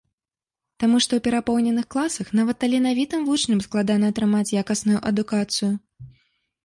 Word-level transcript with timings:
Таму 0.83 0.97
што 1.05 1.11
ў 1.17 1.21
перапоўненых 1.27 1.85
класах 1.95 2.31
нават 2.41 2.59
таленавітым 2.63 3.21
вучням 3.29 3.63
складана 3.67 4.05
атрымаць 4.15 4.45
якасную 4.63 4.99
адукацыю. 5.11 5.71